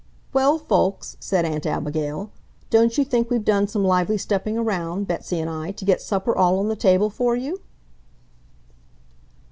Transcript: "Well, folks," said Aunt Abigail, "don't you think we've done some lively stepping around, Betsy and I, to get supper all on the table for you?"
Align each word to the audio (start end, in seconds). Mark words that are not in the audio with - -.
"Well, 0.33 0.57
folks," 0.57 1.15
said 1.19 1.45
Aunt 1.45 1.67
Abigail, 1.67 2.31
"don't 2.71 2.97
you 2.97 3.05
think 3.05 3.29
we've 3.29 3.45
done 3.45 3.67
some 3.67 3.85
lively 3.85 4.17
stepping 4.17 4.57
around, 4.57 5.05
Betsy 5.05 5.39
and 5.39 5.47
I, 5.47 5.69
to 5.73 5.85
get 5.85 6.01
supper 6.01 6.35
all 6.35 6.57
on 6.57 6.69
the 6.69 6.75
table 6.75 7.11
for 7.11 7.35
you?" 7.35 7.61